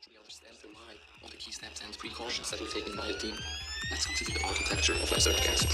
eventually 0.00 0.18
understand 0.18 0.56
the 0.62 0.68
why 0.68 1.24
of 1.24 1.30
the 1.30 1.36
key 1.36 1.52
steps 1.52 1.82
and 1.84 1.98
precautions 1.98 2.50
that 2.50 2.60
were 2.60 2.66
taken 2.68 2.96
by 2.96 3.06
the 3.06 3.14
team, 3.14 3.34
let's 3.90 4.06
consider 4.06 4.38
the 4.38 4.44
architecture 4.46 4.92
of 4.94 5.00
abscisic 5.00 5.46
acid. 5.52 5.70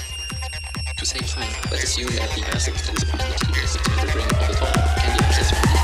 To 0.96 1.06
save 1.06 1.28
time, 1.28 1.52
let's 1.70 1.84
assume 1.84 2.08
that 2.16 2.30
the 2.34 2.42
acid 2.48 2.74
that 2.74 2.94
is 2.94 3.02
applied 3.04 3.36
to 3.38 3.46
the 3.46 4.06
the 4.06 4.18
ring 4.18 4.26
of 4.26 4.48
the 4.48 4.54
top 4.54 4.98
can 4.98 5.16
be 5.16 5.24
accessed 5.24 5.75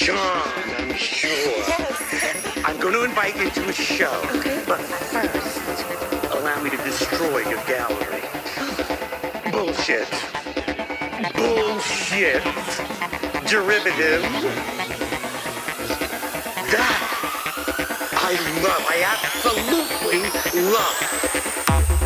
John, 0.00 0.16
I'm 0.78 0.94
sure. 0.94 1.30
Yes. 1.30 2.62
I'm 2.64 2.80
going 2.80 2.94
to 2.94 3.04
invite 3.04 3.36
you 3.36 3.50
to 3.50 3.68
a 3.68 3.72
show. 3.72 4.10
Okay. 4.36 4.64
But 4.66 4.80
first, 4.80 5.84
allow 6.32 6.62
me 6.62 6.70
to 6.70 6.76
destroy 6.78 7.40
your 7.40 7.62
gallery. 7.64 8.22
Bullshit. 9.52 10.08
Bullshit. 11.34 12.42
Derivative. 13.46 14.22
That 16.72 16.96
I 18.16 18.32
love. 18.62 18.82
I 18.88 19.02
absolutely 19.04 20.22
love. 20.72 21.99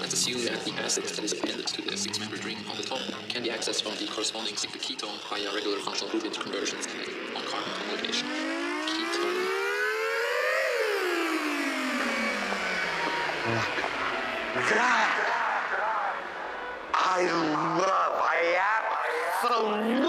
Let's 0.00 0.12
assume 0.12 0.44
that 0.44 0.64
the 0.64 0.72
acid 0.82 1.04
that 1.04 1.22
is 1.22 1.32
appended 1.32 1.66
to 1.68 1.82
the 1.82 1.96
six-member 1.96 2.36
ring 2.44 2.56
on 2.68 2.76
the 2.76 2.82
top 2.82 3.00
can 3.28 3.44
be 3.44 3.48
accessed 3.50 3.82
from 3.82 3.94
the 3.94 4.10
corresponding 4.10 4.56
sigma 4.56 4.78
ketone 4.78 5.20
via 5.30 5.54
regular 5.54 5.78
functional 5.78 6.10
group 6.18 6.34
conversions 6.34 6.88
on 7.36 7.42
carbon 7.44 7.70
conjugation. 7.88 8.26
Ketone. 8.86 9.58
I 16.92 17.22
love, 17.78 18.14
I 18.24 18.58
absolutely 19.42 20.07